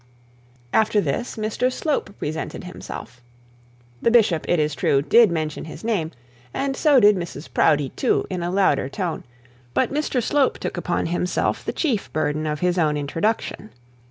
After 0.73 0.99
this 0.99 1.35
Mr 1.37 1.71
Slope 1.71 2.17
presented 2.17 2.63
himself. 2.63 3.21
The 4.01 4.09
bishop, 4.09 4.49
it 4.49 4.57
is 4.57 4.73
true, 4.73 5.03
did 5.03 5.29
mention 5.31 5.65
his 5.65 5.83
name, 5.83 6.09
and 6.55 6.75
so 6.75 6.99
did 6.99 7.15
Mrs 7.15 7.47
Proudie 7.53 7.89
too, 7.95 8.25
in 8.27 8.41
a 8.41 8.49
louder 8.49 8.89
tone; 8.89 9.23
but 9.75 9.93
Mr 9.93 10.19
Slope 10.23 10.57
took 10.57 10.73
it 10.75 10.79
upon 10.79 11.05
himself 11.05 11.63
the 11.63 11.71
chief 11.71 12.11
burden 12.13 12.47
of 12.47 12.61
his 12.61 12.79
own 12.79 12.97
introduction. 12.97 13.69